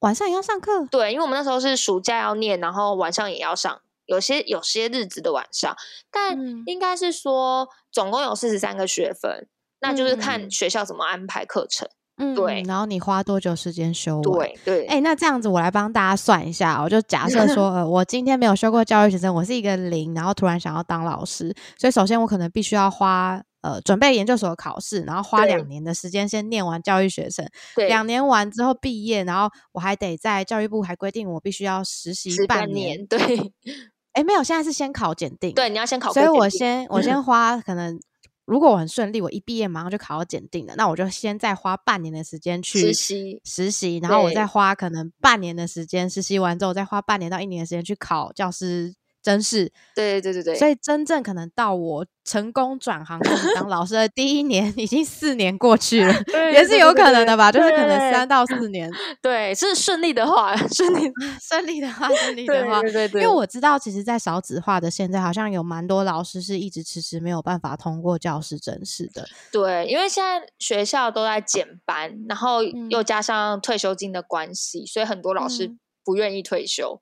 [0.00, 5.76] 晚上也要上课，对，因为我们那时候是暑假要念，然后晚上也要上，有些有些日子的晚上，
[6.10, 9.48] 但应该是说总共有四十三个学分，
[9.80, 11.88] 那就是看学校怎么安排课程。
[12.20, 14.20] 嗯，对，然后你花多久时间修？
[14.22, 23.42] 对对，哎，那这样子我来帮大家算一下，我就假设说， 呃，我今天没有修过教育学生，我是一个零，然后突然想要当老师，所以首先我可能必须要花。
[23.60, 27.44] 呃，准备研究所考试，然后花两年的时间先念完教育学生，
[27.88, 33.04] 两年完之后毕业，然后我还得在教育部还规定我必须要实习半年。
[33.06, 33.18] 对，
[34.14, 35.52] 哎，没有，现在是先考检定。
[35.54, 36.12] 对，你要先考。
[36.12, 37.98] 所以我先我先 花可能，
[38.44, 48.94] 如果我很顺利，我一毕业马上就考到检定了，那我就先再花半年的时间去实习实习，然后我再花可能半年的时间实习完之后，再花半年到一年的时间去考教师。
[49.28, 53.20] 真是，对对对对所以真正可能到我成功转行
[53.54, 56.14] 当老师的第一年，已经四年过去了，
[56.50, 57.52] 也是有可能的吧？
[57.52, 61.12] 就是可能三到四年， 对，是顺利的话，顺利
[61.46, 63.20] 顺利的话，顺利的话，对对对。
[63.22, 69.28] 因为我知道，其实，在少子化的现在，好像有蛮多老师是一直迟迟没有办法通过教师真试的。
[69.52, 76.98] 对，因为现在学校都在减班，然后又加上退休金的关系，所以很多老师不愿意退休。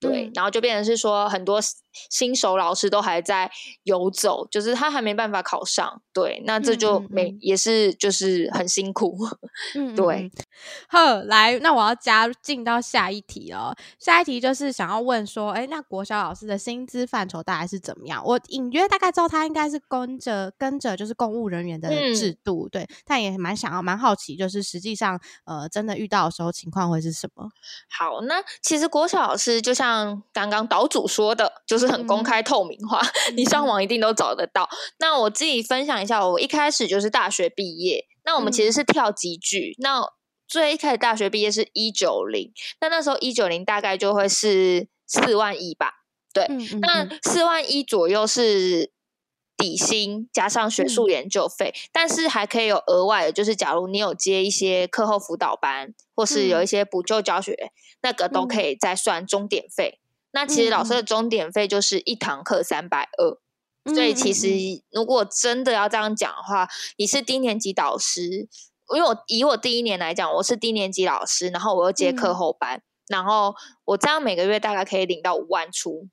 [0.00, 1.60] 对，然后就变成是说，很多
[2.10, 3.50] 新手老师都还在
[3.84, 6.02] 游走，就是他还没办法考上。
[6.12, 9.16] 对，那这就没也是就是很辛苦。
[9.74, 10.30] 嗯，对。
[10.88, 13.74] 好，来，那我要加进到下一题哦。
[13.98, 18.22] 下一题就是想要问说，哎，那国小老师的薪资范畴大概是怎么样？
[18.24, 27.48] 我隐约大概知道他应该是跟着跟着就是公务人员的制度，对，但也蛮想要蛮好奇，就是实际上呃真的遇到的时候情况会是什么？
[27.90, 29.84] 好，那其实国小老师就像。
[29.84, 33.00] 像刚刚岛主说的，就是很公开透明化，
[33.36, 34.68] 你上网一定都找得到。
[34.98, 39.74] 那我自己分享一下，我一开始就是大学毕业，那我们其实是跳级距。
[39.78, 40.04] 那
[40.46, 46.46] 最一开始大学毕业是一九零，那那时候一九零大概就会是四万一吧，对，
[46.80, 48.92] 那四万一左右是。
[49.56, 57.70] 底薪加上学术研究费，但是还可以有额外的，就是假如你有接一些课后辅导班，或是有一些补救教学，
[58.02, 60.00] 那个都可以再算钟点费。
[60.34, 64.48] 那其实老师的钟点费就是一堂课三百二，所以其实
[64.90, 66.68] 如果真的要这样讲的话，
[66.98, 68.48] 你是低年级导师，
[68.92, 76.08] 因为我以我第一年来讲，我是低年级老师，然后我又接课后班，然后我这样每个月大概可以领到五万出。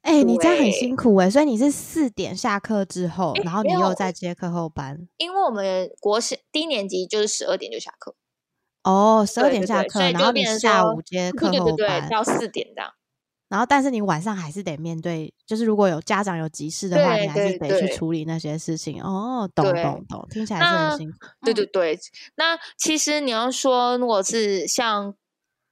[0.00, 5.06] 哎，你这样很辛苦哎，所以你是四点下课之后，然后你又在接课后班。
[5.18, 8.14] 因为我们国小低年级就是十二点就下课，
[8.84, 12.92] 哦，十二点下课，然后你下午接课后班到四点这样。
[13.48, 19.02] 然后，但是你晚上还是得面对，就是如果有家长有急事的话，你还是得去处理那些事情。
[19.02, 21.16] 哦，懂懂懂，听起来是很辛苦。
[21.44, 21.98] 对对对，
[22.36, 25.14] 那其实你要说，如果是像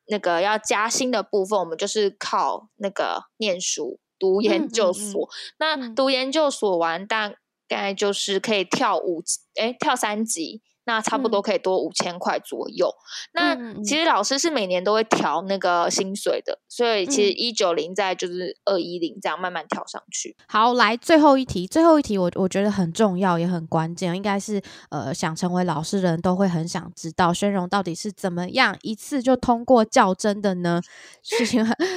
[0.07, 3.99] 那个要加薪的部分，我们就是靠那个念书。
[4.17, 7.35] 读研究所，那读研究所完大
[7.69, 9.23] 概就是可以跳五，
[9.61, 10.63] 哎，跳三级。
[10.87, 12.95] 那差不多可以多五千块左右。
[13.33, 20.37] 那其实老师是每年都会调那个薪水的，所以其实一九零在就是二一零这样慢慢调上去。
[20.47, 30.81] 好，来最后一题，最后一题我我觉得很重要也很关键，应该是呃想成为老师的人都会很想知道，宣荣到底是怎么样一次就通过较真的呢？
[31.23, 31.45] 学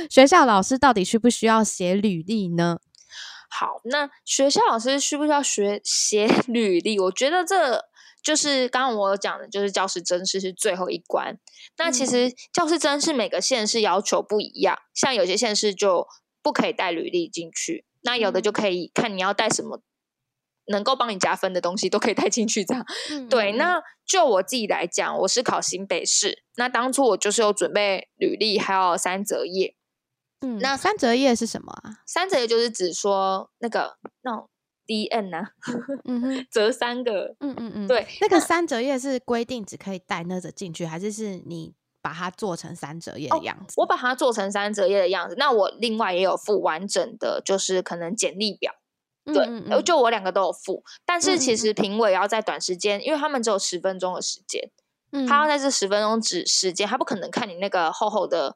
[0.09, 2.79] 学校老师到底需不需要写履历呢？
[3.49, 6.99] 好，那学校老师需不需要学写履历？
[6.99, 7.85] 我觉得这。
[8.27, 11.39] 就是刚刚我讲的，就是教师真试是最后一关。
[11.77, 16.05] 那其实教师真试每个县市要求不一样，像有些县市就
[16.43, 19.81] 不可以带履历进去，那有的就可以看你要带什么
[20.65, 22.65] 能够帮你加分的东西都可以带进去。
[22.65, 22.85] 这样
[23.29, 23.53] 对。
[23.53, 29.77] 那就我自己来讲，我是考新北市，那当初我就是有准备履历，还有三折页。
[30.41, 32.03] 嗯，那三折页是什么啊？
[32.05, 34.49] 三折页就是指说那个那种。
[34.87, 35.49] D N 呐，
[36.05, 43.73] 嗯哼， 折三个，嗯嗯嗯，对，那个三折页是规定只可以带那个进去，还是是你把它做成三折页的样子？
[43.77, 48.73] 我把它做成三折页的样子，那我另外也有附完整的，就是可能简历表，
[49.25, 50.83] 对，就我两个都有附。
[51.05, 54.71] 但是其实评委要在短时间，因为他们只有十分钟的时间，
[55.27, 58.55] 他要在这十分钟只时间，他不可能看你那个厚厚的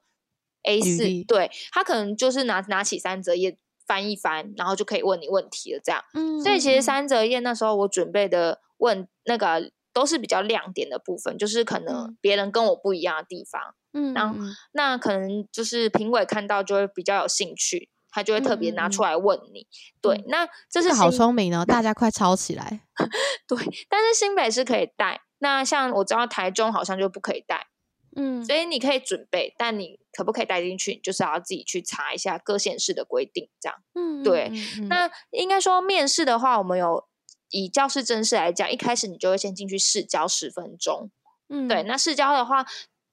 [0.64, 3.58] A 四，对他可能就是拿拿起三折页。
[3.92, 5.82] 翻一翻，然后就可以问你问题了。
[5.84, 13.76] 这样，嗯所以其实三折页那时候我准备的问那个都是比较亮点的部分，就是可能别人跟我不一样的地方。
[13.92, 14.34] 嗯，然后
[14.72, 19.68] 那可能就是评委看到就会比较有兴趣，他就会特别拿出来问你。
[20.02, 22.84] 对，那这是好聪明哦，大家快抄起来。
[23.46, 23.58] 对，
[23.90, 27.68] 但是新北是可以带，那像我知道台中好像就不可以带。
[28.16, 33.82] 嗯，所以你可以准备，但你可不可以带进去，你就是要自己去查一下各县市的规定，这样。
[33.94, 34.52] 嗯，对。
[34.90, 37.08] 那应该说面试的话，我们有
[37.50, 41.10] 以教师正式来讲，一开始你就会先进去试教十分钟。
[41.48, 41.84] 嗯，对。
[41.84, 42.66] 那试教的话，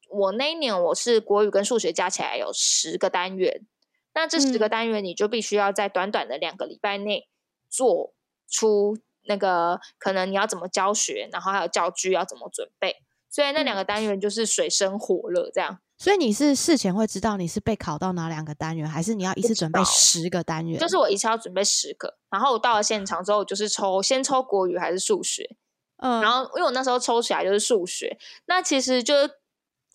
[0.09, 3.67] 我那一年我是国语跟数学加起来有十个单元，
[4.15, 7.29] 那这十个单元你就必须要在短短的两个礼拜内
[7.69, 8.15] 做
[8.49, 12.97] 出那个可能你要怎么教学，然后还有教具要怎么准备。
[13.31, 20.79] 所以那两个单元就是水深火热这样，所以你是事前会知道你是被考到哪两个单元，还是你要一次准备十个单元？
[20.79, 25.57] 就是我一次要准备十个，然后我到了现场之后，我就是抽先抽国语还是数学，
[25.99, 29.15] 嗯，然后因为我那时候抽起来就是数学，那其实就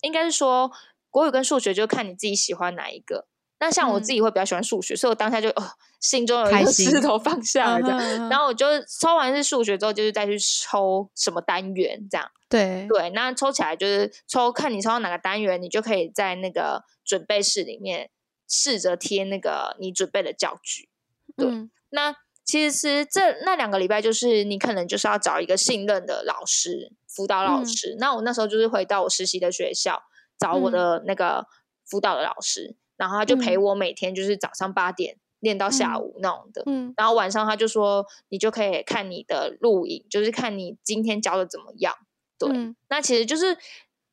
[0.02, 0.70] 应该是说
[1.10, 3.26] 国语跟数学就看你自己喜欢哪一个。
[3.64, 5.62] 那像我嗯自己会比较喜欢数学，所以我当下就哦
[6.00, 7.88] 心中有一个石头放下来的。
[7.88, 8.66] 嗯哼嗯哼然后我就
[9.00, 12.30] 抽完是数学之后，就是再去抽什么单元这样。
[12.48, 18.10] 对对，那抽起来就是抽，看你抽到哪个单元，你就可以在那个准备室里面
[18.46, 20.90] 试着贴那个你准备的教具。
[21.36, 27.96] 对嗯那其实这那两个礼拜，就是你可能就是要找一个信任的老师，辅导老嗯师。
[27.98, 30.02] 那我那时候就是回到我实习的学校，
[30.38, 31.46] 找我嗯的那个
[31.86, 33.62] 辅导的老师，然后他就陪嗯。
[33.62, 36.62] 我每天就是早上八点练到下嗯午那种的。
[36.66, 36.94] 嗯。
[36.96, 41.94] 然后晚上他就说，你就可以看你的录影，就是看你今天教的怎么样。
[42.38, 42.76] 对，嗯。
[42.88, 43.56] 那其实就是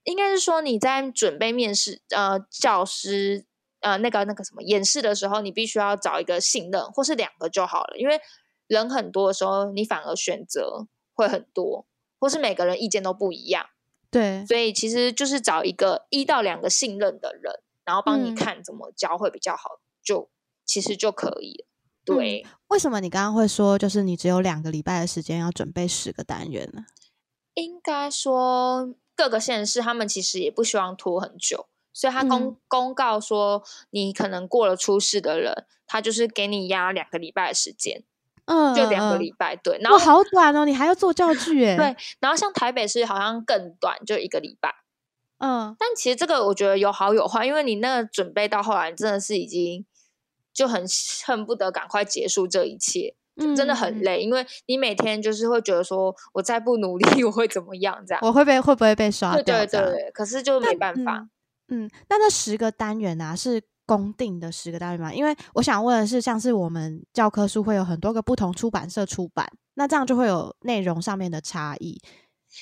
[0.03, 3.45] 应该是说你在准备面试呃教师
[3.81, 8.19] 呃那个那个什么演示的时候，你必须要找一个信任或是两个就好了，因为
[8.67, 11.85] 人很多的时候，你反而选择会很多，
[12.19, 13.65] 或是每个人意见都不一样，
[14.09, 20.29] 对，所以其实就是找一个一到两个信任的人，然后帮你嗯看怎么教会比较好，就
[20.65, 21.67] 其实就可以了。
[22.03, 26.85] 对，为什么你刚刚会说，就是你只有两个礼拜的时间要准备十个单元呢？
[27.53, 33.61] 应该说各个县市他们其实也不希望拖很久，所以他公、嗯公告说
[33.91, 38.03] 你可能过了初试的人，他就是给你压两个礼拜的时间，
[38.45, 39.55] 嗯，就两个嗯礼拜。
[39.57, 41.77] 对，然，后好短哦，你还要做教具哎。
[41.77, 44.73] 对，然后像台北市好像更短，就一个礼拜。
[45.41, 49.83] 嗯，但其实这个我觉得有好有坏，因为你那个准备到后来真的是已经
[50.53, 50.85] 就很
[51.25, 54.01] 恨不得赶快结束这一切，就真的很嗯。
[54.03, 58.21] 累，因为你每天就是会觉得说我再不努力 我会怎么样这样。
[58.23, 59.81] 我会被会不会被刷对对掉？
[59.81, 61.27] 对，可是就没办法。
[61.69, 65.11] 嗯，那那十个单元啊，是公定的十个单元吗？
[65.11, 71.99] 因为我想问的是，像是我们教科书会有很多个不同出版社出版，那这样就会有内容上面的差异。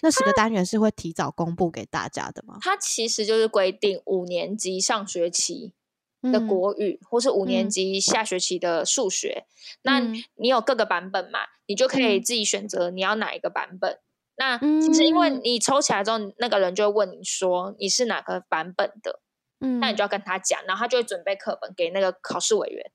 [0.01, 2.57] 那十个单元是会提早公布给大家的吗？
[2.61, 5.73] 它其实就是规定五年级上学期
[6.21, 9.45] 的嗯国语，或是五年嗯级下学期的数学。
[9.81, 11.39] 那嗯你有各个版本嘛？
[11.65, 13.99] 你就可以嗯自己选择你要哪一个版本。
[14.35, 19.19] 那其实因为嗯你抽起来之后，那个人就会问你说你是哪个版本的，
[19.59, 22.91] 嗯，那你就要跟他讲，然后他就会准备课本给那个考试委员。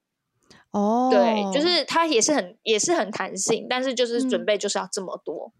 [0.70, 5.52] 哦，对，就是他也是很也是很弹性，但是就是准嗯备就是要这么多。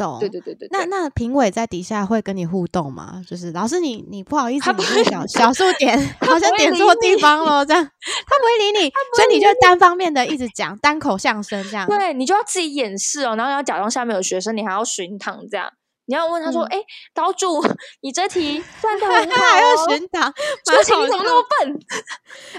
[0.00, 0.18] 懂。
[0.18, 0.86] 对对对对那对。
[0.86, 3.20] 那评委在底下会跟你互动吗？
[3.28, 4.72] 就是老师你你不好意思，
[5.04, 11.86] 小小数点 好像点错地方了，这样 他不会理你，所以你就单方面的一直讲单口相声这样。
[11.86, 15.70] 对你就要自己演示哦，然后你要假装下面有学生，你还要巡堂这样。
[16.06, 16.82] 你要问他说：“嗯哎、
[17.14, 17.62] 岛主，
[18.02, 20.32] 你这题算的很 好、他还要哦，巡堂，
[20.64, 21.80] 出蛮好题你怎么那笑么笨？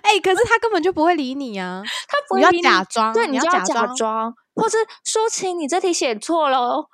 [0.03, 1.81] 哎、可是他根本就不会理你啊！
[2.07, 6.85] 他不你要会理假装，对，你就要假假装，或是说清你这题写错了哦，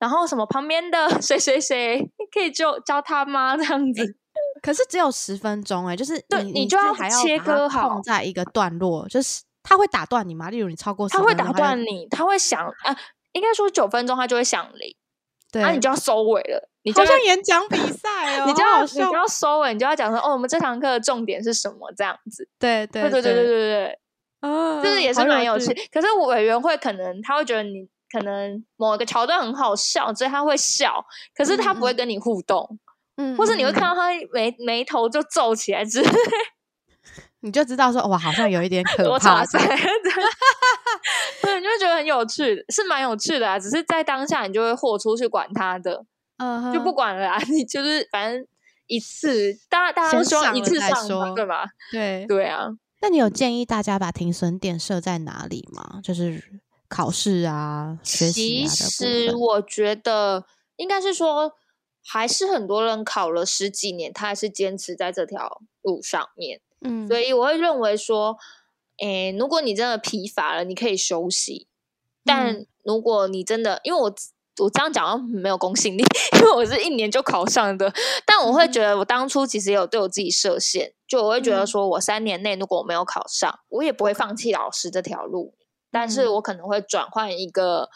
[0.00, 3.54] 然后什么旁边的 谁谁谁可以就教他吗？
[3.56, 4.16] 这样子。
[4.62, 6.92] 可是只有十分钟哎就是对你就要
[7.22, 7.88] 切割好。
[7.90, 10.50] 放在一个段落就是他会打断你吗？
[10.50, 12.96] 例如你超过他会打断你他会响啊
[13.32, 14.94] 应该说九分钟他就会响铃
[15.52, 15.62] 对。
[15.62, 22.48] 那你就要收尾了你就像演讲比赛哦 你就要你就要收尾你就要讲说哦我们这堂课的重点是什么这样子。
[22.58, 23.98] 对对对对对对对
[24.40, 25.66] 啊就是也是蛮有趣。
[25.92, 31.04] 可是委员会可能他会觉得你可能某一个桥段很好笑，所以他会笑，
[31.34, 32.78] 可是他不会跟你互动，
[33.16, 36.10] 嗯，或是你会嗯看到他眉眉头就皱起来之类，
[37.40, 39.44] 你就知道说哇，好像有一点可我怕
[41.42, 43.58] 对，你就会觉得很有趣，是蛮有趣的啊。
[43.58, 46.04] 只是在当下你就会豁出去管他的，
[46.38, 48.46] 嗯就不管了啊， 你就是反正
[48.86, 51.64] 一次，大家大家都先希望一次上嘛，说对吧？
[51.92, 52.26] 对。
[52.26, 52.66] 对啊，
[53.00, 56.00] 那你有建议大家把停损点设在哪里吗？
[56.04, 58.66] 就是考试啊、学习其。
[58.66, 60.44] 实我觉得
[60.76, 61.52] 应该是说，
[62.04, 66.60] 还是很多人考了十几年，他还是坚持在这条路上面。
[66.80, 68.36] 嗯，所以我会认为说，
[68.98, 71.68] 诶，如果你真的疲乏了，你可以休息。
[72.24, 74.12] 但嗯如果你真的，因为我
[74.58, 76.02] 我这样讲没有公信力，
[76.36, 77.92] 因为我是一年就考上的，
[78.26, 85.54] 但我会嗯觉得我当初其实也有对我自己设限，就我会觉得嗯说我三年内如果我没有考上，我也不会放弃老师这条路，
[85.90, 87.88] 但是嗯我可能会转换一个。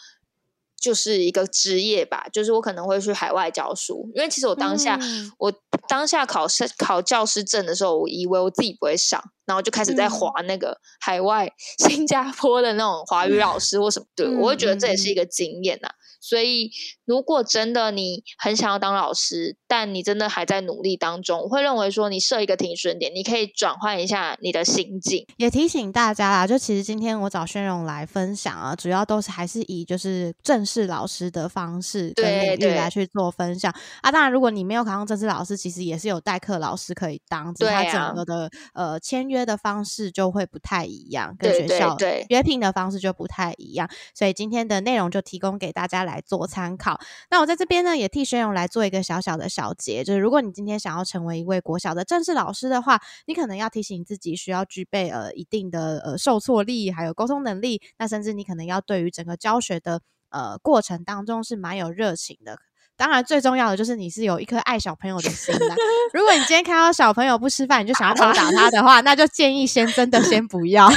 [0.85, 5.51] 就是一个职业吧，就是我可能会去海外教书，因为其实我当下、嗯我
[5.87, 15.89] 当下考试考教师证的时候，我以为我自己不会上，然后就开始在划那个海外新加坡的那种华语老师或什么，对我会觉得这也是一个经验呐。
[16.21, 16.71] 所以，
[17.05, 25.23] 如果真的你很想要当老师，但你真的还在努力当中，我会认为说你设一个停损点，你可以转换一下你的心境。
[25.37, 33.71] 也提醒大家啦，就其实今天我找宣荣来分享啊，主要都是还是以就是正式老师的方式跟领域来去做分享
[34.01, 34.11] 啊。
[34.11, 41.95] 当然，如果你没有考上正式老师，其实也是有代课老师可以当，只是他整个的呃签约的方式就会不太一样，跟学校
[42.29, 43.87] 约聘的方式就不太一样。
[44.15, 46.15] 所以今天的内容就提供给大家来。
[46.15, 46.97] 来做参考。
[47.29, 57.81] 那我在这边呢，也替轩勇来做一个小小的小结，就是如果你今天想要成为一位国小的正式老师的话，你可能要提醒自己需要具备呃一定的呃受挫力，还有沟通能力。
[57.97, 59.99] 那甚至你可能要对于整个教学的
[60.29, 62.57] 呃过程当中是蛮有热情的。
[62.97, 65.75] 当然，最重要的就是你是有一颗爱小朋友的心的。
[66.13, 70.89] 如果你今天看到小朋友不吃饭，你就想要 殴打他的话，那就建议先真的先不要。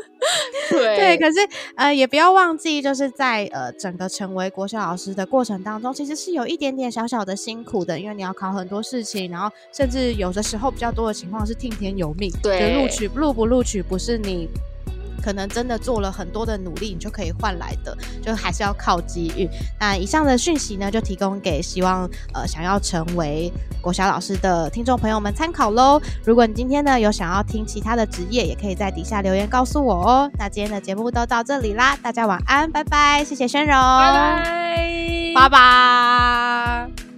[0.68, 1.38] 对，可是
[1.76, 14.46] 呃，也不要忘记，就是在呃整个成为国小老师的过程当中，其实是有一点点小小的辛苦的，因为你要考很多事情，然后甚至有的时候比较多的情况是听天由命，对，录取录不录取不是你。
[15.22, 19.48] 可能真的做了很多的努力，你就可以换来的，就还是要靠机遇。
[19.78, 26.00] 那以上的讯息呢，就提供给希望呃想要成为国小老师的听众朋友们参考喽。
[26.24, 30.30] 如果你今天呢有想要听其他的职业，也可以在底下留言告诉我哦。
[30.38, 37.09] 那今天的节目都到这里啦，大家晚安，拜拜，谢谢轩柔，拜拜，拜拜。